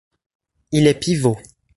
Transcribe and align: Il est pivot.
Il 0.71 0.87
est 0.87 0.99
pivot. 0.99 1.37